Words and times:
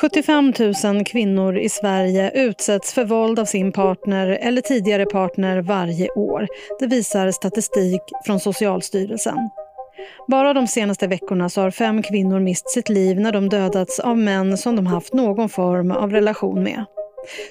75 0.00 0.52
000 0.84 1.04
kvinnor 1.04 1.58
i 1.58 1.68
Sverige 1.68 2.30
utsätts 2.34 2.92
för 2.92 3.04
våld 3.04 3.38
av 3.38 3.44
sin 3.44 3.72
partner 3.72 4.28
eller 4.28 4.60
tidigare 4.60 5.06
partner 5.06 5.62
varje 5.62 6.10
år. 6.10 6.46
Det 6.80 6.86
visar 6.86 7.30
statistik 7.30 8.02
från 8.26 8.40
Socialstyrelsen. 8.40 9.38
Bara 10.28 10.54
de 10.54 10.66
senaste 10.66 11.06
veckorna 11.06 11.48
så 11.48 11.60
har 11.60 11.70
fem 11.70 12.02
kvinnor 12.02 12.40
mist 12.40 12.70
sitt 12.70 12.88
liv 12.88 13.20
när 13.20 13.32
de 13.32 13.48
dödats 13.48 14.00
av 14.00 14.18
män 14.18 14.58
som 14.58 14.76
de 14.76 14.86
haft 14.86 15.12
någon 15.12 15.48
form 15.48 15.90
av 15.90 16.10
relation 16.10 16.62
med. 16.62 16.84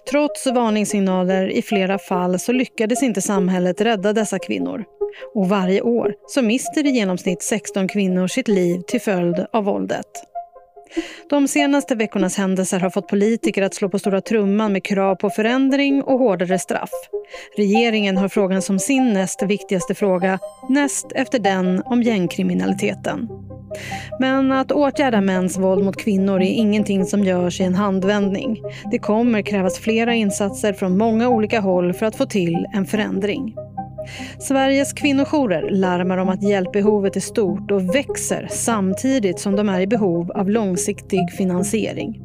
Trots 0.09 0.47
varningssignaler 0.47 1.47
i 1.51 1.61
flera 1.61 1.99
fall 1.99 2.39
så 2.39 2.51
lyckades 2.51 3.03
inte 3.03 3.21
samhället 3.21 3.81
rädda 3.81 4.13
dessa 4.13 4.39
kvinnor. 4.39 4.83
Och 5.35 5.49
varje 5.49 5.81
år 5.81 6.13
så 6.27 6.41
mister 6.41 6.87
i 6.87 6.89
genomsnitt 6.89 7.43
16 7.43 7.87
kvinnor 7.87 8.27
sitt 8.27 8.47
liv 8.47 8.81
till 8.87 9.01
följd 9.01 9.45
av 9.53 9.63
våldet. 9.63 10.32
De 11.29 11.47
senaste 11.47 11.95
veckornas 11.95 12.37
händelser 12.37 12.79
har 12.79 12.89
fått 12.89 13.07
politiker 13.07 13.61
att 13.61 13.73
slå 13.73 13.89
på 13.89 13.99
stora 13.99 14.21
trumman 14.21 14.73
med 14.73 14.83
krav 14.83 15.15
på 15.15 15.29
förändring 15.29 16.03
och 16.03 16.19
hårdare 16.19 16.59
straff. 16.59 16.89
Regeringen 17.57 18.17
har 18.17 18.29
frågan 18.29 18.61
som 18.61 18.79
sin 18.79 19.13
näst 19.13 19.43
viktigaste 19.43 19.95
fråga, 19.95 20.39
näst 20.69 21.11
efter 21.15 21.39
den 21.39 21.81
om 21.85 22.03
gängkriminaliteten. 22.03 23.29
Men 24.19 24.51
att 24.51 24.71
åtgärda 24.71 25.21
mäns 25.21 25.57
våld 25.57 25.85
mot 25.85 25.97
kvinnor 25.97 26.41
är 26.41 26.51
ingenting 26.51 27.05
som 27.05 27.23
görs 27.23 27.61
i 27.61 27.63
en 27.63 27.75
handvändning. 27.75 28.61
Det 28.91 28.99
kommer 28.99 29.41
krävas 29.41 29.79
flera 29.79 30.13
insatser 30.13 30.73
från 30.73 30.97
många 30.97 31.29
olika 31.29 31.59
håll 31.59 31.93
för 31.93 32.05
att 32.05 32.15
få 32.15 32.25
till 32.25 32.65
en 32.73 32.85
förändring. 32.85 33.55
Sveriges 34.39 34.93
kvinnojourer 34.93 35.69
larmar 35.69 36.17
om 36.17 36.29
att 36.29 36.43
hjälpbehovet 36.43 37.15
är 37.15 37.19
stort 37.19 37.71
och 37.71 37.95
växer 37.95 38.47
samtidigt 38.51 39.39
som 39.39 39.55
de 39.55 39.69
är 39.69 39.81
i 39.81 39.87
behov 39.87 40.31
av 40.31 40.49
långsiktig 40.49 41.31
finansiering. 41.37 42.19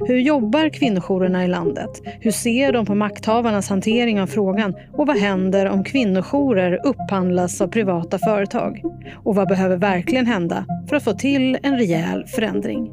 Hur 0.00 0.18
jobbar 0.18 0.68
kvinnojourerna 0.68 1.44
i 1.44 1.48
landet? 1.48 1.90
Hur 2.20 2.30
ser 2.30 2.72
de 2.72 2.86
på 2.86 2.94
makthavarnas 2.94 3.68
hantering 3.68 4.20
av 4.20 4.26
frågan? 4.26 4.74
Och 4.92 5.06
vad 5.06 5.18
händer 5.18 5.66
om 5.66 5.84
kvinnojourer 5.84 6.80
upphandlas 6.86 7.60
av 7.60 7.68
privata 7.68 8.18
företag? 8.18 8.82
Och 9.24 9.34
vad 9.34 9.48
behöver 9.48 9.76
verkligen 9.76 10.26
hända 10.26 10.66
för 10.88 10.96
att 10.96 11.04
få 11.04 11.12
till 11.12 11.58
en 11.62 11.76
rejäl 11.76 12.26
förändring? 12.26 12.90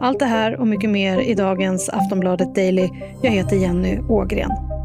Allt 0.00 0.18
det 0.18 0.26
här 0.26 0.60
och 0.60 0.66
mycket 0.66 0.90
mer 0.90 1.20
i 1.20 1.34
dagens 1.34 1.88
Aftonbladet 1.88 2.54
Daily. 2.54 2.88
Jag 3.22 3.30
heter 3.30 3.56
Jenny 3.56 3.98
Ågren. 3.98 4.77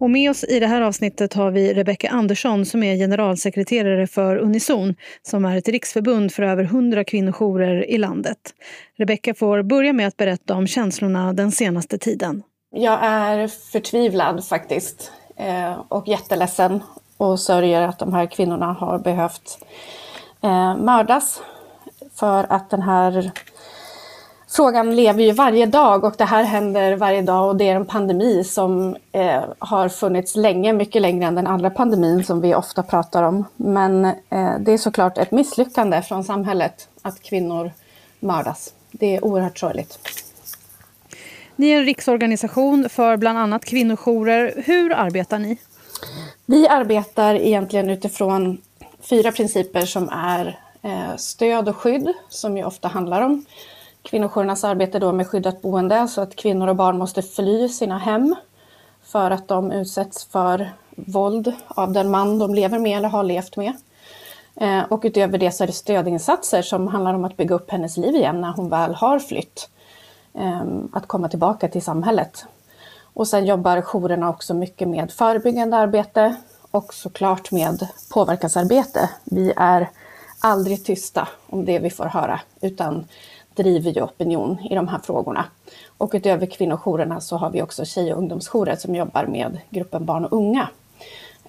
Och 0.00 0.10
med 0.10 0.30
oss 0.30 0.44
i 0.44 0.60
det 0.60 0.66
här 0.66 0.80
avsnittet 0.80 1.34
har 1.34 1.50
vi 1.50 1.74
Rebecka 1.74 2.10
Andersson 2.10 2.66
som 2.66 2.82
är 2.82 2.96
generalsekreterare 2.96 4.06
för 4.06 4.36
Unison 4.36 4.94
som 5.22 5.44
är 5.44 5.56
ett 5.56 5.68
riksförbund 5.68 6.32
för 6.32 6.42
över 6.42 6.64
100 6.64 7.04
kvinnojourer 7.04 7.90
i 7.90 7.98
landet. 7.98 8.38
Rebecka 8.96 9.34
får 9.34 9.62
börja 9.62 9.92
med 9.92 10.06
att 10.06 10.16
berätta 10.16 10.54
om 10.54 10.66
känslorna 10.66 11.32
den 11.32 11.52
senaste 11.52 11.98
tiden. 11.98 12.42
Jag 12.70 12.98
är 13.02 13.48
förtvivlad 13.48 14.46
faktiskt 14.46 15.12
eh, 15.36 15.72
och 15.88 16.08
jätteledsen 16.08 16.82
och 17.16 17.40
sörjer 17.40 17.82
att 17.82 17.98
de 17.98 18.12
här 18.14 18.26
kvinnorna 18.26 18.72
har 18.72 18.98
behövt 18.98 19.58
eh, 20.42 20.76
mördas 20.76 21.42
för 22.14 22.46
att 22.48 22.70
den 22.70 22.82
här 22.82 23.32
frågan 24.50 24.96
lever 24.96 25.22
ju 25.22 25.32
varje 25.32 25.66
dag 25.66 26.04
och 26.04 26.14
det 26.18 26.24
här 26.24 26.44
händer 26.44 26.96
varje 26.96 27.22
dag 27.22 27.48
och 27.48 27.56
det 27.56 27.68
är 27.68 27.76
en 27.76 27.86
pandemi 27.86 28.44
som 28.44 28.96
eh, 29.12 29.42
har 29.58 29.88
funnits 29.88 30.36
länge, 30.36 30.72
mycket 30.72 31.02
längre 31.02 31.26
än 31.26 31.34
den 31.34 31.46
andra 31.46 31.70
pandemin 31.70 32.24
som 32.24 32.40
vi 32.40 32.54
ofta 32.54 32.82
pratar 32.82 33.22
om. 33.22 33.44
Men 33.56 34.04
eh, 34.04 34.58
det 34.60 34.72
är 34.72 34.78
såklart 34.78 35.18
ett 35.18 35.30
misslyckande 35.30 36.02
från 36.02 36.24
samhället 36.24 36.88
att 37.02 37.22
kvinnor 37.22 37.72
mördas. 38.20 38.74
Det 38.90 39.16
är 39.16 39.24
oerhört 39.24 39.58
sorgligt. 39.58 39.98
Ni 41.56 41.70
är 41.70 41.78
en 41.78 41.84
riksorganisation 41.84 42.88
för 42.88 43.16
bland 43.16 43.38
annat 43.38 43.64
kvinnojourer. 43.64 44.62
Hur 44.66 44.92
arbetar 44.92 45.38
ni? 45.38 45.58
Vi 46.46 46.68
arbetar 46.68 47.34
egentligen 47.34 47.90
utifrån 47.90 48.58
fyra 49.00 49.32
principer 49.32 49.80
som 49.80 50.08
är 50.08 50.58
eh, 50.82 51.16
stöd 51.16 51.68
och 51.68 51.76
skydd, 51.76 52.12
som 52.28 52.56
ju 52.56 52.64
ofta 52.64 52.88
handlar 52.88 53.22
om 53.22 53.44
kvinnojourernas 54.02 54.64
arbete 54.64 54.98
då 54.98 55.12
med 55.12 55.26
skyddat 55.26 55.62
boende 55.62 56.08
så 56.08 56.20
att 56.20 56.36
kvinnor 56.36 56.68
och 56.68 56.76
barn 56.76 56.98
måste 56.98 57.22
fly 57.22 57.68
sina 57.68 57.98
hem 57.98 58.36
för 59.02 59.30
att 59.30 59.48
de 59.48 59.72
utsätts 59.72 60.24
för 60.24 60.70
våld 60.96 61.52
av 61.68 61.92
den 61.92 62.10
man 62.10 62.38
de 62.38 62.54
lever 62.54 62.78
med 62.78 62.98
eller 62.98 63.08
har 63.08 63.22
levt 63.22 63.56
med. 63.56 63.72
Eh, 64.56 64.82
och 64.88 65.00
utöver 65.04 65.38
det 65.38 65.52
så 65.52 65.62
är 65.62 65.66
det 65.66 65.72
stödinsatser 65.72 66.62
som 66.62 66.88
handlar 66.88 67.14
om 67.14 67.24
att 67.24 67.36
bygga 67.36 67.54
upp 67.54 67.70
hennes 67.70 67.96
liv 67.96 68.14
igen 68.14 68.40
när 68.40 68.52
hon 68.52 68.68
väl 68.68 68.94
har 68.94 69.18
flytt. 69.18 69.68
Eh, 70.34 70.64
att 70.92 71.06
komma 71.06 71.28
tillbaka 71.28 71.68
till 71.68 71.82
samhället. 71.82 72.44
Och 73.14 73.28
sen 73.28 73.46
jobbar 73.46 73.82
jourerna 73.82 74.28
också 74.28 74.54
mycket 74.54 74.88
med 74.88 75.10
förebyggande 75.10 75.76
arbete 75.76 76.36
och 76.70 76.94
såklart 76.94 77.50
med 77.50 77.88
påverkansarbete. 78.10 79.10
Vi 79.24 79.52
är 79.56 79.88
aldrig 80.40 80.84
tysta 80.84 81.28
om 81.46 81.64
det 81.64 81.78
vi 81.78 81.90
får 81.90 82.04
höra 82.04 82.40
utan 82.60 83.08
driver 83.62 83.90
ju 83.90 84.02
opinion 84.02 84.58
i 84.70 84.74
de 84.74 84.88
här 84.88 84.98
frågorna. 84.98 85.44
Och 85.98 86.10
utöver 86.14 86.46
kvinnojourerna 86.46 87.20
så 87.20 87.36
har 87.36 87.50
vi 87.50 87.62
också 87.62 87.84
tjej 87.84 88.12
och 88.12 88.18
ungdomsjourer 88.18 88.76
som 88.76 88.94
jobbar 88.94 89.26
med 89.26 89.58
gruppen 89.70 90.04
barn 90.04 90.24
och 90.24 90.32
unga 90.32 90.68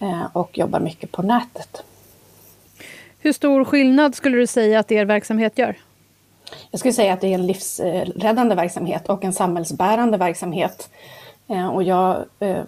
eh, 0.02 0.26
och 0.34 0.58
jobbar 0.58 0.80
mycket 0.80 1.12
på 1.12 1.22
nätet. 1.22 1.84
Hur 3.20 3.34
stor 3.34 3.66
skillnad 3.66 4.16
skulle 4.16 4.38
du 4.38 4.48
säga 4.48 4.80
att 4.80 4.92
er 4.92 5.06
verksamhet 5.06 5.58
gör? 5.58 5.76
Jag 6.72 6.80
skulle 6.80 6.94
säga 6.94 7.14
att 7.14 7.22
det 7.22 7.28
är 7.28 7.34
en 7.34 7.48
livsräddande 7.48 8.56
verksamhet 8.56 9.10
och 9.10 9.24
en 9.24 9.34
samhällsbärande 9.34 10.18
verksamhet. 10.18 10.90
Eh, 11.48 11.68
och 11.68 11.84
jag 11.84 12.26
eh, 12.40 12.64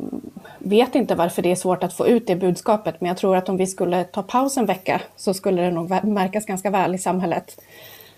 vet 0.60 0.96
inte 0.96 1.16
varför 1.16 1.42
det 1.42 1.52
är 1.52 1.56
svårt 1.56 1.84
att 1.84 1.94
få 1.94 2.08
ut 2.08 2.28
det 2.28 2.36
budskapet, 2.36 3.02
men 3.02 3.08
jag 3.08 3.18
tror 3.18 3.36
att 3.36 3.50
om 3.50 3.58
vi 3.58 3.68
skulle 3.68 4.04
ta 4.04 4.24
paus 4.24 4.58
en 4.58 4.66
vecka 4.66 5.02
så 5.16 5.34
skulle 5.34 5.62
det 5.62 5.72
nog 5.72 6.06
märkas 6.06 6.46
ganska 6.46 6.70
väl 6.70 6.96
i 6.96 6.98
samhället. 6.98 7.62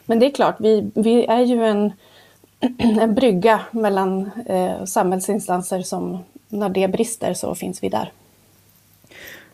Men 0.05 0.19
det 0.19 0.25
är 0.25 0.31
klart, 0.31 0.55
vi, 0.59 0.91
vi 0.95 1.25
är 1.25 1.41
ju 1.41 1.65
en, 1.65 1.93
en 3.01 3.15
brygga 3.15 3.59
mellan 3.71 4.31
eh, 4.45 4.85
samhällsinstanser 4.85 5.81
som 5.81 6.23
när 6.49 6.69
det 6.69 6.87
brister 6.87 7.33
så 7.33 7.55
finns 7.55 7.83
vi 7.83 7.89
där. 7.89 8.11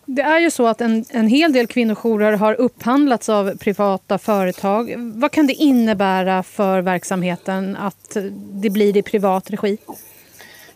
Det 0.05 0.21
är 0.21 0.39
ju 0.39 0.51
så 0.51 0.67
att 0.67 0.81
en, 0.81 1.05
en 1.09 1.27
hel 1.27 1.53
del 1.53 1.67
kvinnojourer 1.67 2.33
har 2.33 2.53
upphandlats 2.53 3.29
av 3.29 3.57
privata 3.57 4.17
företag. 4.17 4.95
Vad 4.97 5.31
kan 5.31 5.47
det 5.47 5.53
innebära 5.53 6.43
för 6.43 6.81
verksamheten 6.81 7.75
att 7.75 8.17
det 8.51 8.69
blir 8.69 8.97
i 8.97 9.01
privat 9.01 9.49
regi? 9.49 9.77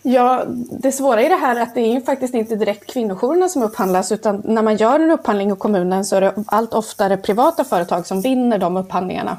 Ja, 0.02 0.44
det 0.82 0.92
svåra 0.92 1.24
i 1.24 1.30
det 1.30 1.36
här 1.36 1.56
är 1.56 1.62
att 1.62 1.76
det 1.76 1.82
är 1.82 2.02
faktiskt 2.02 2.34
inte 2.34 2.56
direkt 2.56 2.94
kvinnojourerna 2.94 3.50
som 3.50 3.64
upphandlas 3.64 4.12
utan 4.12 4.42
när 4.46 4.62
man 4.62 4.76
gör 4.76 5.00
en 5.00 5.12
upphandling 5.12 5.52
i 5.52 5.56
kommunen 5.56 6.06
så 6.06 6.16
är 6.16 6.22
det 6.22 6.34
allt 6.48 6.74
oftare 6.74 7.18
privata 7.18 7.64
företag 7.64 8.08
som 8.08 8.22
vinner 8.22 8.58
de 8.58 8.78
upphandlingarna. 8.78 9.38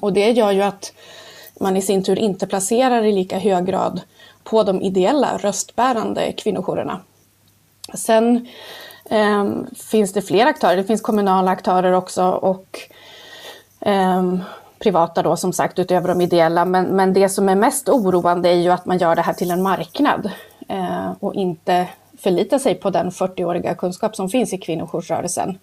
Och 0.00 0.12
det 0.12 0.30
gör 0.30 0.52
ju 0.52 0.62
att 0.62 0.92
man 1.60 1.76
i 1.76 1.82
sin 1.82 2.02
tur 2.02 2.18
inte 2.18 2.46
placerar 2.46 3.04
i 3.04 3.12
lika 3.12 3.38
hög 3.38 3.66
grad 3.66 4.00
på 4.44 4.62
de 4.62 4.82
ideella 4.82 5.38
röstbärande 5.38 6.32
kvinnojourerna. 6.32 7.00
Sen 7.94 8.48
eh, 9.10 9.48
finns 9.90 10.12
det 10.12 10.22
fler 10.22 10.46
aktörer, 10.46 10.76
det 10.76 10.84
finns 10.84 11.00
kommunala 11.00 11.50
aktörer 11.50 11.92
också 11.92 12.24
och 12.24 12.78
eh, 13.80 14.34
privata 14.78 15.22
då 15.22 15.36
som 15.36 15.52
sagt 15.52 15.78
utöver 15.78 16.08
de 16.08 16.20
ideella. 16.20 16.64
Men, 16.64 16.84
men 16.84 17.12
det 17.12 17.28
som 17.28 17.48
är 17.48 17.54
mest 17.54 17.88
oroande 17.88 18.48
är 18.48 18.54
ju 18.54 18.70
att 18.70 18.86
man 18.86 18.98
gör 18.98 19.14
det 19.14 19.22
här 19.22 19.32
till 19.32 19.50
en 19.50 19.62
marknad 19.62 20.30
eh, 20.68 21.12
och 21.20 21.34
inte 21.34 21.88
förlitar 22.18 22.58
sig 22.58 22.74
på 22.74 22.90
den 22.90 23.10
40-åriga 23.10 23.74
kunskap 23.74 24.16
som 24.16 24.28
finns 24.28 24.52
i 24.52 24.58
kvinnojoursrörelsen. 24.58 25.58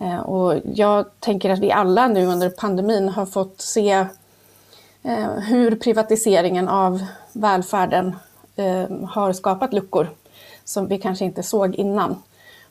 Eh, 0.00 0.20
och 0.20 0.60
jag 0.74 1.06
tänker 1.20 1.50
att 1.50 1.58
vi 1.58 1.72
alla 1.72 2.08
nu 2.08 2.26
under 2.26 2.50
pandemin 2.50 3.08
har 3.08 3.26
fått 3.26 3.60
se 3.60 4.06
eh, 5.02 5.30
hur 5.48 5.76
privatiseringen 5.76 6.68
av 6.68 7.06
välfärden 7.32 8.16
eh, 8.56 9.06
har 9.08 9.32
skapat 9.32 9.72
luckor 9.72 10.08
som 10.64 10.86
vi 10.86 10.98
kanske 10.98 11.24
inte 11.24 11.42
såg 11.42 11.74
innan. 11.74 12.22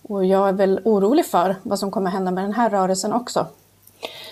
Och 0.02 0.26
jag 0.26 0.50
är 0.50 0.54
väl 0.54 0.82
orolig 0.86 1.26
för 1.26 1.56
vad 1.64 1.80
som 1.80 1.92
kommer 1.92 2.12
hända 2.12 2.32
med 2.32 2.44
den 2.44 2.54
här 2.54 2.70
rörelsen 2.70 3.14
också. 3.14 3.48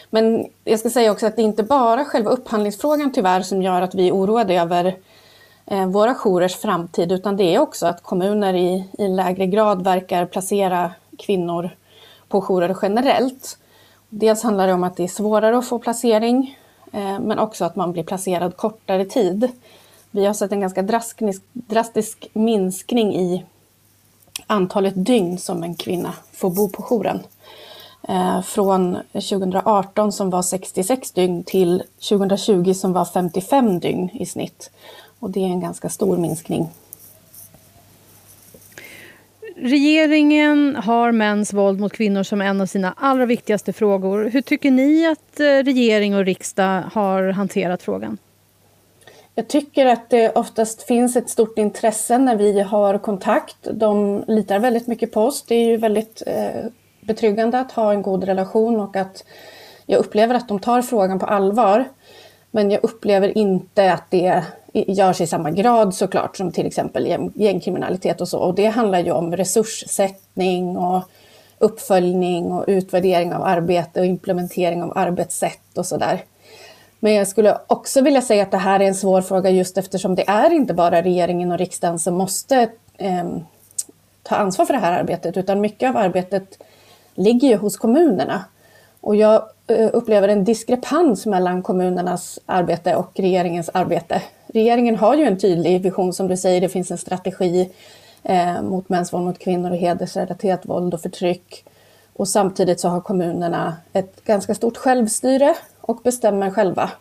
Men 0.10 0.46
jag 0.64 0.80
ska 0.80 0.90
säga 0.90 1.12
också 1.12 1.28
att 1.28 1.36
det 1.36 1.42
är 1.42 1.44
inte 1.44 1.64
bara 1.64 2.06
själva 2.06 2.32
upphandlingsfrågan 2.32 3.12
tyvärr 3.12 3.42
som 3.42 3.62
gör 3.62 3.82
att 3.82 3.96
vi 3.96 4.08
är 4.08 4.12
oroade 4.12 4.54
över 4.54 4.98
eh, 5.66 5.86
våra 5.86 6.16
jourers 6.16 6.56
framtid, 6.56 7.12
utan 7.12 7.38
det 7.38 7.56
är 7.56 7.60
också 7.60 7.88
att 7.88 8.04
kommuner 8.04 8.54
i, 8.54 8.90
i 8.98 9.08
lägre 9.08 9.46
grad 9.46 9.84
verkar 9.84 10.26
placera 10.26 10.92
kvinnor 11.18 11.70
på 12.34 12.42
jourer 12.42 12.78
generellt. 12.82 13.58
Dels 14.10 14.44
handlar 14.44 14.68
det 14.68 14.74
om 14.74 14.84
att 14.84 14.98
det 14.98 15.04
är 15.04 15.08
svårare 15.08 15.58
att 15.58 15.68
få 15.68 15.80
placering, 15.80 16.58
eh, 16.92 17.20
men 17.20 17.40
också 17.40 17.66
att 17.66 17.76
man 17.76 17.92
blir 17.92 18.04
placerad 18.04 18.58
kortare 18.58 19.06
tid. 19.06 19.52
Vi 20.12 20.26
har 20.26 20.34
sett 20.34 20.52
en 20.52 20.60
ganska 20.60 20.82
drastisk, 20.82 21.42
drastisk 21.54 22.28
minskning 22.34 23.16
i 23.16 23.46
antalet 24.48 24.94
dygn 25.06 25.38
som 25.38 25.64
en 25.64 25.76
kvinna 25.76 26.14
får 26.32 26.50
bo 26.50 26.70
på 26.70 26.84
jouren. 26.84 27.20
Eh, 28.08 28.42
från 28.42 28.98
2018 29.12 30.12
som 30.12 30.30
var 30.30 30.42
66 30.42 31.12
dygn 31.12 31.44
till 31.44 31.84
2020 32.10 32.74
som 32.74 32.94
var 32.94 33.06
55 33.06 33.80
dygn 33.80 34.10
i 34.14 34.26
snitt. 34.26 34.72
Och 35.20 35.30
det 35.30 35.40
är 35.40 35.48
en 35.48 35.62
ganska 35.62 35.90
stor 35.90 36.18
minskning. 36.18 36.70
Regeringen 39.56 40.76
har 40.76 41.12
mäns 41.12 41.54
våld 41.54 41.80
mot 41.80 41.94
kvinnor 41.94 42.24
som 42.24 42.42
en 42.42 42.62
av 42.62 42.66
sina 42.66 42.94
allra 42.98 43.26
viktigaste 43.26 43.74
frågor. 43.74 44.30
Hur 44.30 44.42
tycker 44.42 44.72
ni 44.72 45.08
att 45.08 45.40
eh, 45.40 45.46
regering 45.46 46.16
och 46.16 46.26
riksdag 46.26 46.84
har 46.94 47.30
hanterat 47.30 47.84
frågan? 47.84 48.18
Jag 49.36 49.48
tycker 49.48 49.86
att 49.86 50.10
det 50.10 50.30
oftast 50.30 50.84
finns 50.84 51.16
ett 51.16 51.30
stort 51.30 51.58
intresse 51.58 52.18
när 52.18 52.36
vi 52.36 52.62
har 52.62 52.98
kontakt. 52.98 53.58
De 53.74 54.24
litar 54.28 54.60
väldigt 54.60 54.88
mycket 54.88 55.12
på 55.12 55.22
oss. 55.22 55.44
Det 55.48 55.56
är 55.56 55.66
ju 55.66 55.78
väldigt 55.78 56.24
eh, 56.28 56.66
betryggande 57.02 57.60
att 57.60 57.72
ha 57.72 57.92
en 57.92 58.02
god 58.02 58.24
relation 58.24 58.80
och 58.80 58.96
att 58.96 59.26
jag 59.86 60.00
upplever 60.00 60.36
att 60.36 60.48
de 60.48 60.60
tar 60.60 60.82
frågan 60.82 61.20
på 61.20 61.26
allvar. 61.26 61.86
Men 62.52 62.72
jag 62.72 62.84
upplever 62.84 63.38
inte 63.38 63.94
att 63.94 64.12
det 64.12 64.44
görs 64.74 65.22
i 65.22 65.28
samma 65.28 65.52
grad 65.52 65.96
såklart 65.96 66.38
som 66.38 66.52
till 66.52 66.66
exempel 66.66 67.32
gängkriminalitet 67.36 68.22
och 68.22 68.28
så. 68.28 68.40
Och 68.40 68.56
det 68.56 68.66
handlar 68.66 69.00
ju 69.00 69.12
om 69.12 69.36
resurssättning 69.36 70.78
och 70.78 71.04
uppföljning 71.60 72.52
och 72.52 72.66
utvärdering 72.68 73.34
av 73.34 73.44
arbete 73.44 74.00
och 74.00 74.06
implementering 74.06 74.84
av 74.84 74.98
arbetssätt 74.98 75.78
och 75.78 75.86
sådär. 75.86 76.24
Men 77.00 77.14
jag 77.14 77.28
skulle 77.28 77.58
också 77.68 78.02
vilja 78.02 78.22
säga 78.22 78.44
att 78.44 78.52
det 78.52 78.58
här 78.58 78.80
är 78.80 78.88
en 78.88 78.96
svår 78.96 79.22
fråga 79.22 79.50
just 79.50 79.78
eftersom 79.78 80.16
det 80.16 80.30
är 80.30 80.54
inte 80.54 80.74
bara 80.74 81.02
regeringen 81.02 81.52
och 81.52 81.58
riksdagen 81.58 82.00
som 82.00 82.16
måste 82.16 82.70
eh, 82.98 83.26
ta 84.24 84.36
ansvar 84.36 84.66
för 84.66 84.74
det 84.74 84.80
här 84.80 85.00
arbetet 85.00 85.38
utan 85.38 85.62
mycket 85.62 85.90
av 85.90 85.98
arbetet 85.98 86.64
ligger 87.16 87.48
ju 87.48 87.56
hos 87.56 87.78
kommunerna. 87.78 88.46
Och 89.04 89.16
jag 89.16 89.44
eh, 89.68 89.90
upplever 89.94 90.28
en 90.28 90.44
diskrepans 90.44 91.26
mellan 91.26 91.64
kommunernas 91.64 92.40
arbete 92.46 92.96
och 92.96 93.12
regeringens 93.16 93.70
arbete. 93.74 94.22
Regeringen 94.48 94.96
har 94.96 95.16
ju 95.16 95.24
en 95.24 95.40
tydlig 95.40 95.82
vision 95.82 96.14
som 96.14 96.28
du 96.28 96.38
säger, 96.38 96.62
det 96.62 96.70
finns 96.70 96.92
en 96.92 96.98
strategi 96.98 97.70
eh, 98.24 98.62
mot 98.62 98.90
mäns 98.90 99.14
våld 99.14 99.26
mot 99.26 99.40
kvinnor 99.40 99.72
och 99.72 99.78
hedersrelaterat 99.78 100.66
våld 100.66 100.94
och 100.94 101.02
förtryck. 101.02 101.66
Och 102.14 102.28
samtidigt 102.28 102.80
så 102.80 102.88
har 102.88 103.02
kommunerna 103.02 103.78
ett 103.94 104.24
ganska 104.24 104.56
stort 104.56 104.78
självstyre 104.78 105.56
och 105.82 106.00
bestämmer 106.04 106.50
själva 106.50 106.92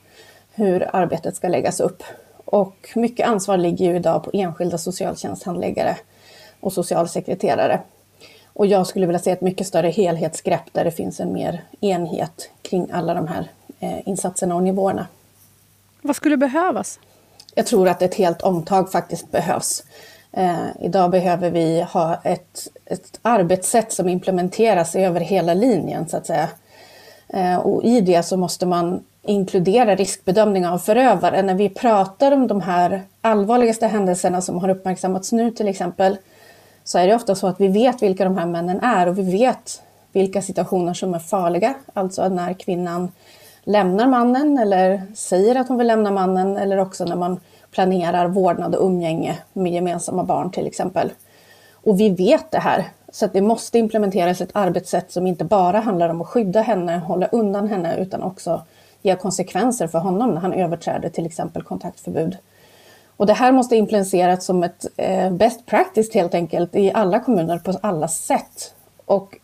hur 0.55 0.97
arbetet 0.97 1.37
ska 1.37 1.49
läggas 1.49 1.81
upp. 1.81 2.03
Och 2.45 2.89
mycket 2.95 3.29
ansvar 3.29 3.57
ligger 3.57 3.87
ju 3.87 3.97
idag 3.97 4.25
på 4.25 4.31
enskilda 4.33 4.79
socialtjänsthandläggare 4.79 5.97
och 6.61 6.73
socialsekreterare. 6.73 7.81
Och 8.53 8.67
jag 8.67 8.87
skulle 8.87 9.07
vilja 9.07 9.19
se 9.19 9.31
ett 9.31 9.41
mycket 9.41 9.67
större 9.67 9.89
helhetsgrepp 9.89 10.73
där 10.73 10.85
det 10.85 10.91
finns 10.91 11.21
en 11.21 11.33
mer 11.33 11.65
enhet 11.81 12.51
kring 12.63 12.89
alla 12.93 13.15
de 13.15 13.29
här 13.29 13.51
eh, 13.81 14.09
insatserna 14.09 14.55
och 14.55 14.63
nivåerna. 14.63 15.07
Vad 16.03 16.17
skulle 16.17 16.37
behövas? 16.37 16.99
Jag 17.55 17.67
tror 17.67 17.89
att 17.89 18.03
ett 18.03 18.15
helt 18.15 18.43
omtag 18.43 18.93
faktiskt 18.93 19.31
behövs. 19.31 19.85
Eh, 20.33 20.67
idag 20.81 21.11
behöver 21.11 21.51
vi 21.51 21.81
ha 21.81 22.21
ett, 22.25 22.69
ett 22.85 23.19
arbetssätt 23.23 23.93
som 23.93 24.09
implementeras 24.09 24.97
över 24.97 25.21
hela 25.21 25.55
linjen 25.55 26.09
så 26.09 26.17
att 26.17 26.27
säga. 26.27 26.49
Eh, 27.29 27.57
och 27.57 27.85
i 27.85 28.01
det 28.01 28.23
så 28.23 28.37
måste 28.37 28.67
man 28.67 29.05
inkludera 29.23 29.95
riskbedömning 29.95 30.67
av 30.67 30.79
förövare. 30.79 31.43
När 31.43 31.55
vi 31.55 31.69
pratar 31.69 32.33
om 32.33 32.47
de 32.47 32.61
här 32.61 33.03
allvarligaste 33.21 33.87
händelserna 33.87 34.41
som 34.41 34.59
har 34.59 34.69
uppmärksammats 34.69 35.33
nu 35.33 35.51
till 35.51 35.69
exempel, 35.69 36.17
så 36.85 36.99
är 36.99 37.07
det 37.07 37.15
ofta 37.15 37.35
så 37.35 37.47
att 37.47 37.61
vi 37.61 37.69
vet 37.69 38.03
vilka 38.03 38.25
de 38.25 38.39
här 38.39 38.47
männen 38.47 38.81
är 38.81 39.09
och 39.09 39.19
vi 39.19 39.23
vet 39.23 39.83
vilka 40.13 40.43
situationer 40.43 40.95
som 40.95 41.15
är 41.15 41.19
farliga. 41.19 41.75
Alltså 41.93 42.29
när 42.29 42.53
kvinnan 42.53 43.13
lämnar 43.65 44.07
mannen 44.07 44.59
eller 44.59 45.03
säger 45.15 45.57
att 45.57 45.69
hon 45.69 45.79
vill 45.79 45.87
lämna 45.87 46.11
mannen 46.11 46.57
eller 46.57 46.79
också 46.79 47.05
när 47.05 47.17
man 47.17 47.41
planerar 47.71 48.29
vårdnad 48.29 48.75
och 48.75 48.87
umgänge 48.87 49.39
med 49.53 49.73
gemensamma 49.73 50.25
barn 50.25 50.51
till 50.51 50.67
exempel. 50.67 51.13
Och 51.75 52.01
vi 52.01 52.09
vet 52.09 52.51
det 52.51 52.59
här, 52.59 52.89
så 53.13 53.25
att 53.25 53.33
det 53.33 53.41
måste 53.41 53.79
implementeras 53.79 54.41
ett 54.41 54.51
arbetssätt 54.53 55.13
som 55.13 55.27
inte 55.27 55.45
bara 55.45 55.81
handlar 55.81 56.09
om 56.09 56.21
att 56.21 56.27
skydda 56.27 56.61
henne, 56.61 56.99
hålla 56.99 57.27
undan 57.27 57.69
henne, 57.69 57.97
utan 57.97 58.23
också 58.23 58.63
ge 59.03 59.17
konsekvenser 59.17 59.87
för 59.87 59.99
honom 59.99 60.31
när 60.31 60.41
han 60.41 60.53
överträder 60.53 61.09
till 61.09 61.27
exempel 61.27 61.63
kontaktförbud. 61.63 62.37
Och 63.17 63.27
det 63.27 63.33
här 63.33 63.53
måste 63.53 63.77
implementeras 63.77 64.45
som 64.45 64.63
ett 64.63 64.87
eh, 64.97 65.31
best 65.31 65.67
practice 65.67 66.15
helt 66.15 66.35
enkelt 66.35 66.77
i 66.77 66.93
alla 66.95 67.21
kommuner 67.21 67.59
på 67.59 67.79
alla 67.83 68.09
sätt. 68.09 68.75
Och 69.05 69.39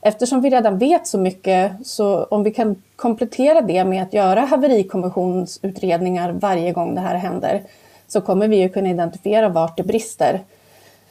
eftersom 0.00 0.40
vi 0.40 0.50
redan 0.50 0.78
vet 0.78 1.06
så 1.06 1.18
mycket, 1.18 1.72
så 1.86 2.24
om 2.24 2.42
vi 2.42 2.50
kan 2.50 2.82
komplettera 2.96 3.60
det 3.60 3.84
med 3.84 4.02
att 4.02 4.12
göra 4.12 4.40
haverikommissionsutredningar 4.40 6.32
varje 6.32 6.72
gång 6.72 6.94
det 6.94 7.00
här 7.00 7.14
händer, 7.14 7.62
så 8.08 8.20
kommer 8.20 8.48
vi 8.48 8.56
ju 8.56 8.68
kunna 8.68 8.88
identifiera 8.88 9.48
vart 9.48 9.76
det 9.76 9.82
brister. 9.82 10.40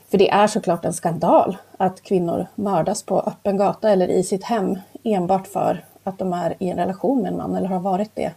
För 0.10 0.18
det 0.18 0.30
är 0.30 0.48
såklart 0.48 0.86
en 0.86 0.94
skandal 0.94 1.58
att 1.78 2.01
kvinnor 2.01 2.46
mördas 2.56 3.04
på 3.04 3.19
öppen 3.19 3.58
gata 3.58 3.90
eller 3.90 4.08
i 4.08 4.24
sitt 4.24 4.44
hem 4.44 4.80
enbart 5.04 5.48
för 5.48 5.84
att 6.04 6.19
de 6.19 6.34
är 6.34 6.56
i 6.60 6.69
en 6.69 6.78
relation 6.78 7.22
med 7.22 7.31
en 7.31 7.38
man 7.38 7.56
eller 7.56 7.68
har 7.68 7.80
varit 7.80 8.12
det. 8.16 8.31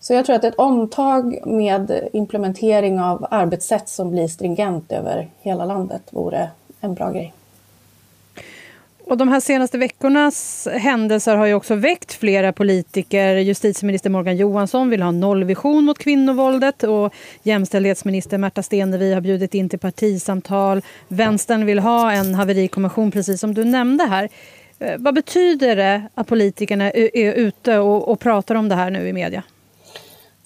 Så 0.00 0.14
jag 0.14 0.26
tror 0.26 0.36
att 0.36 0.44
ett 0.44 0.54
omtag 0.54 1.46
med 1.46 2.08
implementering 2.12 3.00
av 3.00 3.26
arbetssätt 3.30 3.88
som 3.88 4.10
blir 4.10 4.28
stringent 4.28 4.92
över 4.92 5.28
hela 5.40 5.64
landet 5.64 6.02
vore 6.10 6.50
en 6.80 6.94
bra 6.94 7.10
grej. 7.10 7.32
Och 9.04 9.16
de 9.16 9.28
här 9.28 9.40
senaste 9.40 9.78
veckornas 9.78 10.68
händelser 10.72 11.36
har 11.36 11.46
ju 11.46 11.54
också 11.54 11.74
väckt 11.74 12.12
flera 12.12 12.52
politiker. 12.52 13.34
Justitieminister 13.34 14.10
Morgan 14.10 14.36
Johansson 14.36 14.90
vill 14.90 15.02
ha 15.02 15.10
nollvision 15.10 15.84
mot 15.84 15.98
kvinnovåldet 15.98 16.82
och 16.82 17.14
jämställdhetsminister 17.42 18.38
Märta 18.38 18.62
Stenevi 18.62 19.14
har 19.14 19.20
bjudit 19.20 19.54
in 19.54 19.68
till 19.68 19.78
partisamtal. 19.78 20.82
Vänstern 21.08 21.66
vill 21.66 21.78
ha 21.78 22.12
en 22.12 22.34
haverikommission, 22.34 23.10
precis 23.10 23.40
som 23.40 23.54
du 23.54 23.64
nämnde 23.64 24.04
här. 24.04 24.28
Eh, 24.78 24.94
vad 24.98 25.14
betyder 25.14 25.76
det 25.76 26.02
att 26.14 26.26
politikerna 26.26 26.90
är 26.90 27.32
ute 27.32 27.78
och, 27.78 28.08
och 28.08 28.20
pratar 28.20 28.54
om 28.54 28.68
det 28.68 28.74
här 28.74 28.90
nu 28.90 29.08
i 29.08 29.12
media? 29.12 29.42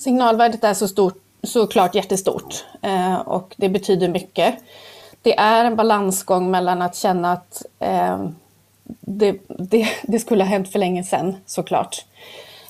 Signalvärdet 0.04 0.64
är 0.64 0.74
så 0.74 0.88
stort, 0.88 1.18
såklart 1.42 1.94
jättestort 1.94 2.64
eh, 2.82 3.14
och 3.14 3.54
det 3.56 3.68
betyder 3.68 4.08
mycket. 4.08 4.54
Det 5.22 5.38
är 5.38 5.64
en 5.64 5.76
balansgång 5.76 6.50
mellan 6.50 6.82
att 6.82 6.96
känna 6.96 7.32
att 7.32 7.62
eh, 7.78 8.24
det, 9.00 9.36
det, 9.48 9.88
det, 10.02 10.18
skulle 10.18 10.44
ha 10.44 10.48
hänt 10.48 10.72
för 10.72 10.78
länge 10.78 11.04
sedan 11.04 11.36
såklart. 11.46 12.04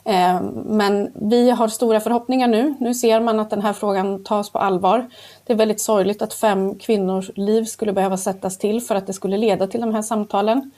Eh, 0.05 0.41
men 0.67 1.13
vi 1.15 1.51
har 1.51 1.69
stora 1.69 2.01
förhoppningar 2.01 2.49
nu. 2.49 2.75
Nu 2.81 2.95
ser 2.95 3.21
man 3.21 3.41
att 3.41 3.51
den 3.51 3.63
här 3.63 3.73
frågan 3.73 4.25
tas 4.25 4.51
på 4.51 4.59
allvar. 4.59 5.11
Det 5.45 5.53
är 5.53 5.57
väldigt 5.57 5.81
sorgligt 5.81 6.23
att 6.23 6.35
fem 6.35 6.75
kvinnors 6.79 7.31
liv 7.35 7.65
skulle 7.65 7.93
behöva 7.93 8.17
sättas 8.17 8.59
till 8.59 8.81
för 8.81 8.95
att 8.95 9.07
det 9.07 9.13
skulle 9.13 9.37
leda 9.37 9.67
till 9.67 9.81
de 9.81 9.95
här 9.95 10.03
samtalen. 10.03 10.71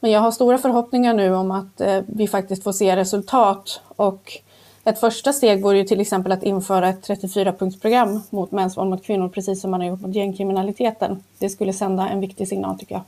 Men 0.00 0.10
jag 0.10 0.20
har 0.20 0.30
stora 0.30 0.58
förhoppningar 0.58 1.14
nu 1.14 1.34
om 1.34 1.50
att 1.50 1.80
eh, 1.80 2.00
vi 2.06 2.28
faktiskt 2.28 2.62
får 2.62 2.72
se 2.72 2.96
resultat 2.96 3.80
och 3.96 4.40
ett 4.84 5.00
första 5.00 5.32
steg 5.32 5.62
vore 5.62 5.78
ju 5.78 5.84
till 5.84 6.00
exempel 6.00 6.32
att 6.32 6.42
införa 6.42 6.88
ett 6.88 7.08
34-punktsprogram 7.08 8.20
mot 8.30 8.52
mäns 8.52 8.76
våld 8.76 8.90
mot 8.90 9.04
kvinnor, 9.04 9.28
precis 9.28 9.60
som 9.60 9.70
man 9.70 9.80
har 9.80 9.88
gjort 9.88 10.00
mot 10.00 10.14
gängkriminaliteten. 10.14 11.22
Det 11.38 11.48
skulle 11.48 11.72
sända 11.72 12.08
en 12.08 12.20
viktig 12.20 12.48
signal 12.48 12.78
tycker 12.78 12.94
jag. 12.94 13.02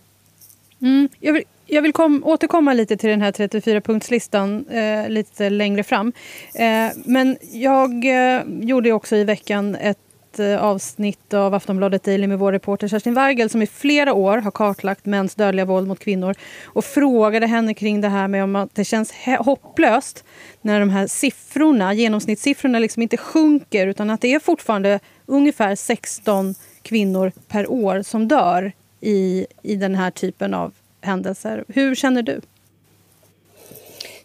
Mm, 0.83 1.09
jag 1.21 1.33
vill, 1.33 1.43
jag 1.67 1.83
vill 1.83 1.93
kom, 1.93 2.23
återkomma 2.25 2.73
lite 2.73 2.97
till 2.97 3.11
den 3.11 3.23
här 3.23 3.33
34-punktslistan 3.33 4.71
eh, 4.71 5.09
lite 5.09 5.51
längre 5.51 5.83
fram. 5.83 6.13
Eh, 6.55 6.89
men 7.05 7.37
jag 7.53 8.05
eh, 8.05 8.43
gjorde 8.61 8.93
också 8.93 9.17
i 9.17 9.25
veckan 9.25 9.75
ett 9.75 9.99
Eh, 10.39 10.65
avsnitt 10.65 11.35
av 11.35 11.55
Aftonbladet 11.55 12.05
Daily 12.05 12.27
med 12.27 12.39
vår 12.39 12.53
reporter 12.53 12.89
Kerstin 12.89 13.15
Weigel 13.15 13.51
som 13.51 13.63
i 13.63 13.67
flera 13.67 14.13
år 14.13 14.39
har 14.39 14.51
kartlagt 14.51 15.07
mäns 15.07 15.35
dödliga 15.35 15.65
våld 15.65 15.89
mot 15.89 15.99
kvinnor 15.99 16.35
och 16.65 16.85
frågade 16.85 17.47
henne 17.47 17.75
kring 17.75 18.01
det 18.01 18.09
här 18.09 18.29
med 18.29 18.45
om 18.45 18.57
att 18.57 18.75
det 18.75 18.85
känns 18.85 19.13
hopplöst 19.39 20.25
när 20.63 20.81
de 20.81 20.91
här 20.91 21.07
siffrorna, 21.07 21.95
genomsnittssiffrorna 21.95 22.79
liksom 22.79 23.03
inte 23.03 23.17
sjunker 23.17 23.87
utan 23.87 24.11
att 24.11 24.21
det 24.21 24.35
är 24.35 24.39
fortfarande 24.39 25.01
ungefär 25.27 25.75
16 25.75 26.55
kvinnor 26.83 27.33
per 27.49 27.71
år 27.71 28.03
som 28.03 28.29
dör 28.29 28.73
i, 29.01 29.47
i 29.63 29.77
den 29.77 29.95
här 29.95 30.11
typen 30.11 30.55
av 30.55 30.73
händelser. 31.01 31.65
Hur 31.69 31.95
känner 31.95 32.23
du? 32.23 32.41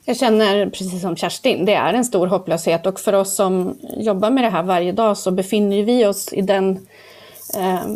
Jag 0.05 0.17
känner 0.17 0.65
precis 0.65 1.01
som 1.01 1.15
Kerstin, 1.15 1.65
det 1.65 1.73
är 1.73 1.93
en 1.93 2.05
stor 2.05 2.27
hopplöshet 2.27 2.85
och 2.85 2.99
för 2.99 3.13
oss 3.13 3.35
som 3.35 3.77
jobbar 3.97 4.29
med 4.29 4.43
det 4.43 4.49
här 4.49 4.63
varje 4.63 4.91
dag 4.91 5.17
så 5.17 5.31
befinner 5.31 5.83
vi 5.83 6.05
oss 6.05 6.33
i 6.33 6.41
den, 6.41 6.87
eh, 7.57 7.87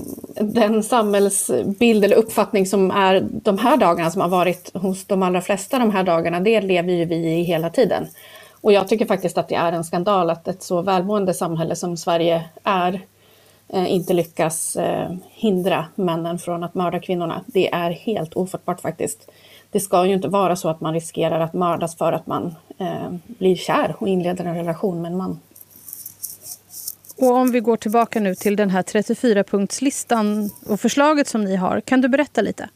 den 0.41 0.83
samhällsbild 0.83 2.05
eller 2.05 2.15
uppfattning 2.15 2.65
som 2.65 2.91
är 2.91 3.27
de 3.31 3.57
här 3.57 3.77
dagarna 3.77 4.11
som 4.11 4.21
har 4.21 4.29
varit 4.29 4.71
hos 4.73 5.05
de 5.05 5.23
allra 5.23 5.41
flesta 5.41 5.79
de 5.79 5.91
här 5.91 6.03
dagarna, 6.03 6.39
det 6.39 6.61
lever 6.61 6.93
ju 6.93 7.05
vi 7.05 7.15
i 7.15 7.43
hela 7.43 7.69
tiden. 7.69 8.07
Och 8.61 8.73
jag 8.73 8.87
tycker 8.87 9.05
faktiskt 9.05 9.37
att 9.37 9.49
det 9.49 9.55
är 9.55 9.71
en 9.71 9.83
skandal 9.83 10.29
att 10.29 10.47
ett 10.47 10.63
så 10.63 10.81
välmående 10.81 11.33
samhälle 11.33 11.75
som 11.75 11.97
Sverige 11.97 12.43
är 12.63 13.01
eh, 13.69 13.93
inte 13.93 14.13
lyckas 14.13 14.75
eh, 14.75 15.11
hindra 15.31 15.85
männen 15.95 16.39
från 16.39 16.63
att 16.63 16.75
mörda 16.75 16.99
kvinnorna. 16.99 17.41
Det 17.47 17.73
är 17.73 17.91
helt 17.91 18.33
ofattbart 18.33 18.81
faktiskt. 18.81 19.29
Det 19.75 19.79
ska 19.79 20.05
ju 20.05 20.13
inte 20.13 20.27
vara 20.27 20.55
så 20.55 20.69
att 20.69 20.81
man 20.81 20.93
riskerar 20.93 21.39
att 21.39 21.53
mördas 21.53 21.97
för 21.97 22.11
att 22.11 22.27
man 22.27 22.55
eh, 22.77 23.11
blir 23.27 23.55
kär 23.55 23.95
och 23.99 24.07
inleder 24.07 24.45
en 24.45 24.55
relation 24.55 25.01
med 25.01 25.11
en 25.11 25.17
man. 25.17 25.39
Och 27.17 27.31
om 27.31 27.51
vi 27.51 27.59
går 27.59 27.77
tillbaka 27.77 28.19
nu 28.19 28.35
till 28.35 28.55
den 28.55 28.69
här 28.69 28.81
34-punktslistan 28.81 30.49
och 30.67 30.79
förslaget 30.79 31.27
som 31.27 31.43
ni 31.43 31.55
har, 31.55 31.81
kan 31.81 32.01
du 32.01 32.07
berätta 32.07 32.41
lite? 32.41 32.69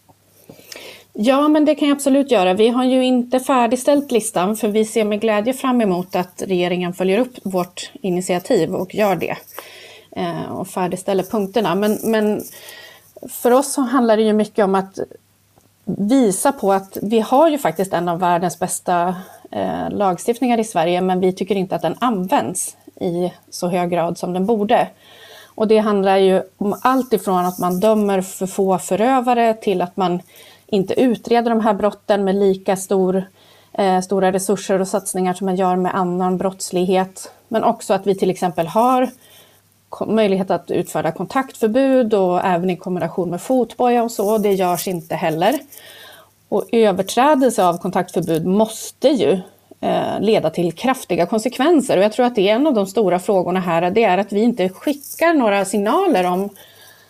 Ja, 1.14 1.48
men 1.48 1.66
det 1.66 1.76
kan 1.76 1.88
jag 1.88 1.96
absolut 1.96 2.32
göra. 2.32 2.54
Vi 2.54 2.70
har 2.70 2.84
ju 2.84 3.04
inte 3.04 3.40
färdigställt 3.40 4.12
listan 4.12 4.56
för 4.56 4.68
vi 4.68 4.86
ser 4.86 5.06
med 5.06 5.22
glädje 5.22 5.54
fram 5.54 5.82
emot 5.82 6.16
att 6.16 6.44
regeringen 6.48 6.94
följer 6.94 7.20
upp 7.20 7.34
vårt 7.44 7.92
initiativ 8.02 8.76
och 8.76 8.96
gör 8.96 9.16
det. 9.16 9.38
Eh, 10.16 10.52
och 10.52 10.68
färdigställer 10.68 11.24
punkterna. 11.24 11.76
Men, 11.76 11.98
men 12.04 12.42
för 13.30 13.52
oss 13.52 13.74
så 13.74 13.82
handlar 13.82 14.18
det 14.18 14.24
ju 14.24 14.34
mycket 14.34 14.66
om 14.66 14.76
att 14.76 15.00
visa 15.98 16.52
på 16.52 16.74
att 16.74 16.98
vi 17.02 17.20
har 17.20 17.50
ju 17.50 17.58
faktiskt 17.58 17.94
en 17.94 18.10
av 18.10 18.20
världens 18.20 18.60
bästa 18.60 19.16
eh, 19.52 19.90
lagstiftningar 19.90 20.58
i 20.58 20.64
Sverige 20.64 21.02
men 21.02 21.20
vi 21.20 21.34
tycker 21.34 21.56
inte 21.56 21.76
att 21.76 21.82
den 21.82 21.96
används 22.00 22.78
i 23.02 23.34
så 23.50 23.68
hög 23.68 23.90
grad 23.90 24.18
som 24.18 24.34
den 24.34 24.46
borde. 24.46 24.88
Och 25.56 25.68
det 25.68 25.78
handlar 25.78 26.18
ju 26.18 26.42
om 26.58 26.80
allt 26.82 27.14
ifrån 27.14 27.46
att 27.46 27.60
man 27.60 27.80
dömer 27.80 28.22
för 28.22 28.48
få 28.48 28.78
förövare 28.78 29.54
till 29.54 29.82
att 29.82 29.98
man 29.98 30.22
inte 30.68 31.02
utreder 31.02 31.50
de 31.50 31.60
här 31.60 31.74
brotten 31.74 32.24
med 32.24 32.36
lika 32.36 32.76
stor, 32.76 33.24
eh, 33.74 34.02
stora 34.02 34.32
resurser 34.32 34.82
och 34.82 34.88
satsningar 34.88 35.34
som 35.34 35.46
man 35.46 35.56
gör 35.56 35.76
med 35.76 35.96
annan 35.96 36.38
brottslighet. 36.38 37.32
Men 37.48 37.64
också 37.64 37.94
att 37.94 38.08
vi 38.08 38.16
till 38.16 38.30
exempel 38.30 38.68
har 38.68 39.10
möjlighet 40.08 40.52
att 40.52 40.72
utfärda 40.72 41.12
kontaktförbud 41.12 42.14
och 42.14 42.46
även 42.46 42.70
i 42.70 42.78
kombination 42.78 43.30
med 43.30 43.42
fotboja 43.42 44.04
och 44.04 44.12
så. 44.12 44.38
Det 44.38 44.52
görs 44.52 44.88
inte 44.88 45.16
heller. 45.16 45.60
Och 46.50 46.66
överträdelse 46.72 47.66
av 47.66 47.78
kontaktförbud 47.78 48.46
måste 48.46 49.08
ju 49.08 49.40
eh, 49.82 50.20
leda 50.20 50.50
till 50.50 50.74
kraftiga 50.74 51.26
konsekvenser. 51.26 51.98
Och 51.98 52.04
jag 52.04 52.14
tror 52.14 52.26
att 52.26 52.36
det 52.36 52.50
är 52.50 52.56
en 52.56 52.68
av 52.68 52.74
de 52.74 52.88
stora 52.88 53.20
frågorna 53.20 53.60
här, 53.60 53.92
det 53.92 54.04
är 54.04 54.18
att 54.18 54.34
vi 54.34 54.40
inte 54.40 54.70
skickar 54.70 55.34
några 55.34 55.66
signaler 55.66 56.24
om 56.24 56.50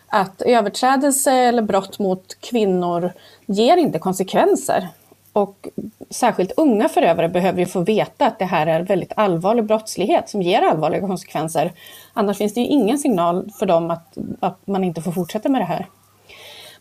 att 0.08 0.42
överträdelse 0.42 1.32
eller 1.32 1.62
brott 1.62 2.00
mot 2.00 2.38
kvinnor 2.40 3.12
ger 3.46 3.78
inte 3.78 4.00
konsekvenser. 4.00 4.88
Och 5.34 5.68
särskilt 6.10 6.52
unga 6.58 6.90
förövare 6.90 7.30
behöver 7.30 7.60
ju 7.60 7.66
få 7.66 7.80
veta 7.80 8.26
att 8.26 8.40
det 8.40 8.46
här 8.46 8.68
är 8.68 8.82
väldigt 8.82 9.14
allvarlig 9.16 9.66
brottslighet 9.66 10.30
som 10.30 10.42
ger 10.42 10.62
allvarliga 10.62 11.08
konsekvenser. 11.08 11.72
Annars 12.14 12.38
finns 12.38 12.54
det 12.54 12.62
ju 12.62 12.68
ingen 12.68 13.00
signal 13.00 13.50
för 13.60 13.66
dem 13.66 13.92
att, 13.92 14.18
att 14.40 14.68
man 14.68 14.84
inte 14.84 15.02
får 15.02 15.12
fortsätta 15.12 15.50
med 15.50 15.62
det 15.62 15.66
här. 15.66 15.86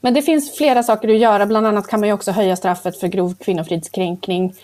Men 0.01 0.15
det 0.15 0.23
finns 0.23 0.57
flera 0.57 0.83
saker 0.83 1.09
att 1.09 1.19
göra. 1.19 1.47
Bland 1.47 1.67
annat 1.67 1.89
kan 1.89 2.01
man 2.01 2.09
ju 2.09 2.13
också 2.13 2.33
höja 2.33 2.57
straffet 2.57 3.01
för 3.01 3.09
grov 3.09 3.35
kvinnofridskränkning 3.35 4.55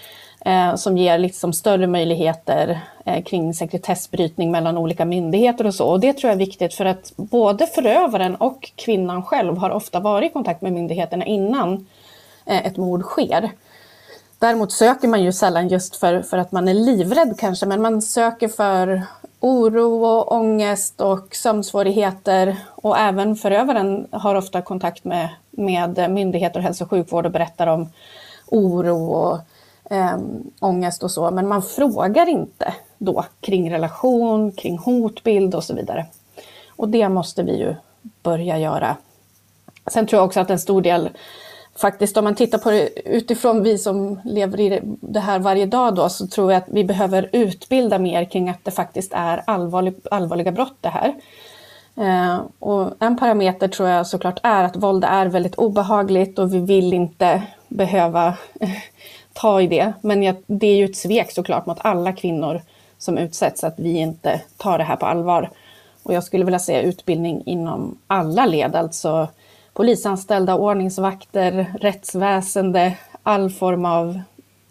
eh, 0.45 0.75
som 0.75 0.99
ger 0.99 1.19
liksom 1.19 1.53
större 1.53 1.87
möjligheter 1.87 2.81
eh, 3.05 3.23
kring 3.23 3.55
sekretessbrytning 3.55 4.50
mellan 4.50 4.79
olika 4.79 5.05
myndigheter 5.05 5.67
och 5.67 5.75
så. 5.75 5.87
Och 5.88 6.00
det 6.00 6.12
tror 6.12 6.29
jag 6.29 6.35
är 6.35 6.47
viktigt 6.47 6.75
för 6.75 6.85
att 6.85 7.12
både 7.17 7.67
förövaren 7.67 8.35
och 8.35 8.73
kvinnan 8.76 9.23
själv 9.23 9.57
har 9.57 9.71
ofta 9.71 10.00
varit 10.00 10.31
i 10.31 10.33
kontakt 10.33 10.62
med 10.62 10.73
myndigheterna 10.73 11.25
innan 11.25 11.87
eh, 12.47 12.67
ett 12.67 12.76
mord 12.76 13.03
sker. 13.03 13.50
Däremot 14.38 14.73
söker 14.73 15.09
man 15.09 15.23
ju 15.23 15.33
sällan 15.33 15.69
just 15.69 15.97
för, 15.97 16.23
för 16.23 16.38
att 16.38 16.53
man 16.53 16.69
är 16.69 16.75
livrädd 16.75 17.35
kanske, 17.38 17.67
men 17.67 17.83
man 17.83 18.03
söker 18.03 18.49
för 18.49 19.03
oro 19.41 20.05
och 20.05 20.33
ångest 20.33 21.00
och 21.00 21.35
sömnsvårigheter. 21.35 22.57
Och 22.71 22.99
även 22.99 23.37
förövaren 23.37 24.07
har 24.11 24.35
ofta 24.35 24.62
kontakt 24.62 25.05
med, 25.05 25.29
med 25.50 26.11
myndigheter 26.11 26.59
och 26.59 26.64
hälso 26.64 26.85
och 26.85 26.91
sjukvård 26.91 27.26
och 27.26 27.33
berättar 27.33 27.67
om 27.67 27.88
oro 28.47 29.12
och 29.12 29.38
eh, 29.91 30.19
ångest 30.61 31.03
och 31.03 31.11
så. 31.11 31.31
Men 31.31 31.49
man 31.49 31.62
frågar 31.62 32.29
inte 32.29 32.75
då 32.99 33.25
kring 33.41 33.71
relation, 33.71 34.53
kring 34.53 34.79
hotbild 34.79 35.55
och 35.55 35.64
så 35.64 35.75
vidare. 35.75 36.07
Och 36.69 36.88
det 36.88 37.09
måste 37.09 37.43
vi 37.43 37.59
ju 37.59 37.75
börja 38.23 38.59
göra. 38.59 38.97
Sen 39.87 40.07
tror 40.07 40.19
jag 40.19 40.26
också 40.26 40.41
att 40.41 40.50
en 40.50 40.59
stor 40.59 40.83
del 40.83 41.11
faktiskt 41.76 42.16
om 42.16 42.25
man 42.25 42.35
tittar 42.35 42.59
på 42.59 42.71
det 42.71 43.09
utifrån 43.09 43.62
vi 43.62 43.78
som 43.78 44.21
lever 44.25 44.61
i 44.61 44.81
det 45.00 45.21
här 45.21 45.38
varje 45.38 45.66
dag 45.66 45.95
då 45.95 46.09
så 46.09 46.26
tror 46.26 46.52
jag 46.52 46.62
att 46.62 46.69
vi 46.69 46.85
behöver 46.85 47.31
utbilda 47.33 47.99
mer 47.99 48.25
kring 48.25 48.49
att 48.49 48.64
det 48.64 48.71
faktiskt 48.71 49.12
är 49.12 49.43
allvarlig, 49.47 49.95
allvarliga 50.11 50.52
brott 50.52 50.76
det 50.81 50.88
här. 50.88 51.14
Eh, 51.97 52.40
och 52.59 52.93
en 52.99 53.16
parameter 53.16 53.69
tror 53.69 53.88
jag 53.88 54.07
såklart 54.07 54.40
är 54.43 54.64
att 54.64 54.76
våld 54.76 55.04
är 55.04 55.26
väldigt 55.26 55.54
obehagligt 55.54 56.38
och 56.38 56.54
vi 56.54 56.59
vill 56.59 56.93
inte 56.93 57.43
behöva 57.69 58.35
ta 59.33 59.61
i 59.61 59.66
det. 59.66 59.93
Men 60.00 60.23
jag, 60.23 60.37
det 60.47 60.66
är 60.66 60.76
ju 60.76 60.85
ett 60.85 60.97
svek 60.97 61.33
såklart 61.33 61.66
mot 61.66 61.78
alla 61.81 62.12
kvinnor 62.12 62.61
som 62.99 63.19
utsätts 63.19 63.64
att 63.64 63.78
vi 63.78 63.99
inte 63.99 64.40
tar 64.57 64.78
det 64.78 64.85
här 64.85 64.97
på 64.97 65.07
allvar. 65.07 65.50
Och 66.02 66.14
jag 66.14 66.25
skulle 66.25 66.45
vilja 66.45 66.59
säga 66.59 66.83
utbildning 66.83 67.43
inom 67.47 67.99
alla 68.07 68.47
led, 68.47 68.76
alltså 68.76 69.28
polisanställda, 69.75 70.54
ordningsvakter, 70.54 71.75
rättsväsende, 71.81 72.99
all 73.23 73.50
form 73.50 73.85
av 73.85 74.21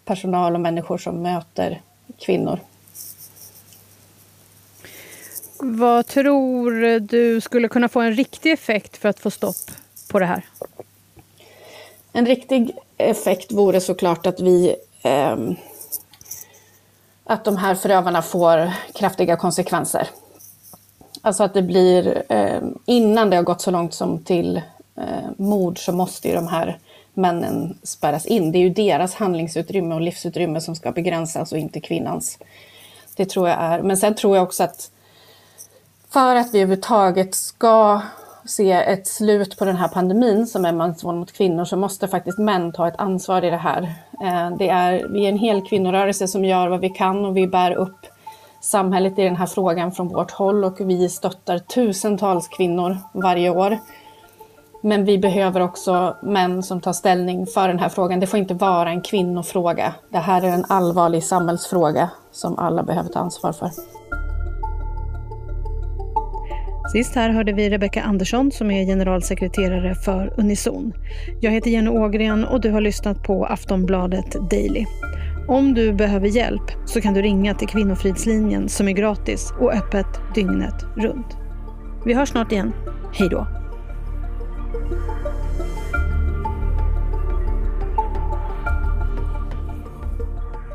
personal 0.04 0.54
och 0.54 0.60
människor 0.60 0.98
som 0.98 1.22
möter 1.22 1.80
kvinnor. 2.18 2.58
Vad 5.58 6.06
tror 6.06 7.00
du 7.00 7.40
skulle 7.40 7.68
kunna 7.68 7.88
få 7.88 8.00
en 8.00 8.12
riktig 8.12 8.52
effekt 8.52 8.96
för 8.96 9.08
att 9.08 9.20
få 9.20 9.30
stopp 9.30 9.70
på 10.08 10.18
det 10.18 10.26
här? 10.26 10.44
En 12.12 12.26
riktig 12.26 12.76
effekt 12.96 13.52
vore 13.52 13.80
såklart 13.80 14.26
att 14.26 14.40
vi 14.40 14.76
eh, 15.02 15.36
att 17.24 17.44
de 17.44 17.56
här 17.56 17.74
förövarna 17.74 18.22
får 18.22 18.72
kraftiga 18.94 19.36
konsekvenser. 19.36 20.08
Alltså 21.22 21.44
att 21.44 21.54
det 21.54 21.62
blir, 21.62 22.22
eh, 22.28 22.62
innan 22.86 23.30
det 23.30 23.36
har 23.36 23.42
gått 23.42 23.60
så 23.60 23.70
långt 23.70 23.94
som 23.94 24.24
till 24.24 24.62
eh, 24.96 25.30
mord 25.36 25.78
så 25.78 25.92
måste 25.92 26.28
ju 26.28 26.34
de 26.34 26.46
här 26.46 26.78
männen 27.14 27.78
spärras 27.82 28.26
in. 28.26 28.52
Det 28.52 28.58
är 28.58 28.60
ju 28.60 28.70
deras 28.70 29.14
handlingsutrymme 29.14 29.94
och 29.94 30.00
livsutrymme 30.00 30.60
som 30.60 30.76
ska 30.76 30.92
begränsas 30.92 31.52
och 31.52 31.58
inte 31.58 31.80
kvinnans. 31.80 32.38
Det 33.16 33.26
tror 33.26 33.48
jag 33.48 33.58
är. 33.58 33.82
Men 33.82 33.96
sen 33.96 34.14
tror 34.14 34.36
jag 34.36 34.42
också 34.42 34.62
att 34.62 34.90
för 36.10 36.36
att 36.36 36.54
vi 36.54 36.58
överhuvudtaget 36.58 37.34
ska 37.34 38.00
se 38.44 38.72
ett 38.72 39.06
slut 39.06 39.58
på 39.58 39.64
den 39.64 39.76
här 39.76 39.88
pandemin 39.88 40.46
som 40.46 40.64
är 40.64 40.72
mäns 40.72 41.04
våld 41.04 41.18
mot 41.18 41.32
kvinnor 41.32 41.64
så 41.64 41.76
måste 41.76 42.08
faktiskt 42.08 42.38
män 42.38 42.72
ta 42.72 42.88
ett 42.88 43.00
ansvar 43.00 43.44
i 43.44 43.50
det 43.50 43.56
här. 43.56 43.82
Eh, 44.22 44.56
det 44.58 44.68
är, 44.68 45.08
vi 45.08 45.24
är 45.24 45.28
en 45.28 45.38
hel 45.38 45.62
kvinnorörelse 45.62 46.28
som 46.28 46.44
gör 46.44 46.68
vad 46.68 46.80
vi 46.80 46.88
kan 46.88 47.24
och 47.24 47.36
vi 47.36 47.46
bär 47.46 47.72
upp 47.72 48.06
samhället 48.60 49.18
i 49.18 49.22
den 49.22 49.36
här 49.36 49.46
frågan 49.46 49.92
från 49.92 50.08
vårt 50.08 50.30
håll 50.30 50.64
och 50.64 50.80
vi 50.80 51.08
stöttar 51.08 51.58
tusentals 51.58 52.48
kvinnor 52.48 52.98
varje 53.12 53.50
år. 53.50 53.78
Men 54.86 55.04
vi 55.04 55.18
behöver 55.18 55.60
också 55.60 56.16
män 56.22 56.62
som 56.62 56.80
tar 56.80 56.92
ställning 56.92 57.46
för 57.46 57.68
den 57.68 57.78
här 57.78 57.88
frågan. 57.88 58.20
Det 58.20 58.26
får 58.26 58.38
inte 58.38 58.54
vara 58.54 58.90
en 58.90 59.00
kvinnofråga. 59.00 59.94
Det 60.10 60.18
här 60.18 60.42
är 60.42 60.48
en 60.48 60.64
allvarlig 60.68 61.24
samhällsfråga 61.24 62.10
som 62.32 62.58
alla 62.58 62.82
behöver 62.82 63.08
ta 63.08 63.18
ansvar 63.18 63.52
för. 63.52 63.70
Sist 66.92 67.14
här 67.14 67.30
hörde 67.30 67.52
vi 67.52 67.70
Rebecka 67.70 68.02
Andersson 68.02 68.52
som 68.52 68.70
är 68.70 68.86
generalsekreterare 68.86 69.94
för 69.94 70.34
Unison. 70.36 70.92
Jag 71.40 71.50
heter 71.50 71.70
Jenny 71.70 71.90
Ågren 71.90 72.44
och 72.44 72.60
du 72.60 72.70
har 72.70 72.80
lyssnat 72.80 73.22
på 73.22 73.46
Aftonbladet 73.46 74.50
Daily. 74.50 74.86
Om 75.48 75.74
du 75.74 75.92
behöver 75.92 76.28
hjälp 76.28 76.72
så 76.86 77.00
kan 77.00 77.14
du 77.14 77.22
ringa 77.22 77.54
till 77.54 77.68
Kvinnofridslinjen 77.68 78.68
som 78.68 78.88
är 78.88 78.92
gratis 78.92 79.52
och 79.60 79.72
öppet 79.72 80.34
dygnet 80.34 80.84
runt. 80.96 81.36
Vi 82.04 82.14
hörs 82.14 82.28
snart 82.28 82.52
igen. 82.52 82.72
Hej 83.12 83.28
då! 83.28 83.63